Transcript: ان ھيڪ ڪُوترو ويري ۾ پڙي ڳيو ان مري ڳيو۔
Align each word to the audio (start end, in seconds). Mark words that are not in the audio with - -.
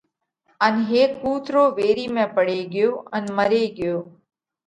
ان 0.65 0.73
ھيڪ 0.89 1.11
ڪُوترو 1.21 1.63
ويري 1.77 2.05
۾ 2.15 2.23
پڙي 2.35 2.59
ڳيو 2.73 2.89
ان 3.15 3.23
مري 3.37 3.63
ڳيو۔ 3.77 3.95